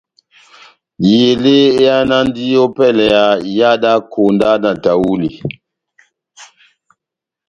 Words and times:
Elé 1.17 1.55
ehánandi 1.83 2.43
ópɛlɛ 2.65 3.03
ya 3.13 3.23
iha 3.51 3.71
dá 3.83 3.91
konda 4.11 4.49
na 4.61 4.71
tahuli. 4.83 5.31